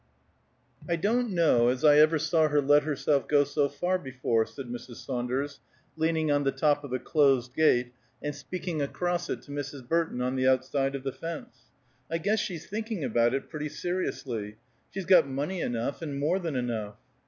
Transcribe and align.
"I 0.89 0.95
don't 0.95 1.29
know 1.29 1.67
as 1.67 1.85
I 1.85 1.99
ever 1.99 2.17
saw 2.17 2.47
her 2.47 2.59
let 2.59 2.81
herself 2.81 3.27
go 3.27 3.43
so 3.43 3.69
far 3.69 3.99
before," 3.99 4.47
said 4.47 4.65
Mrs. 4.67 4.95
Saunders, 4.95 5.59
leaning 5.95 6.31
on 6.31 6.43
the 6.43 6.51
top 6.51 6.83
of 6.83 6.89
the 6.89 6.97
closed 6.97 7.53
gate, 7.55 7.93
and 8.19 8.33
speaking 8.33 8.81
across 8.81 9.29
it 9.29 9.43
to 9.43 9.51
Mrs. 9.51 9.87
Burton 9.87 10.19
on 10.19 10.35
the 10.35 10.47
outside 10.47 10.95
of 10.95 11.03
the 11.03 11.13
fence. 11.13 11.69
"I 12.09 12.17
guess 12.17 12.39
she's 12.39 12.65
thinking 12.65 13.03
about 13.03 13.35
it, 13.35 13.47
pretty 13.47 13.69
seriously. 13.69 14.55
She's 14.89 15.05
got 15.05 15.27
money 15.27 15.61
enough, 15.61 16.01
and 16.01 16.17
more 16.19 16.39
than 16.39 16.55
enough." 16.55 16.95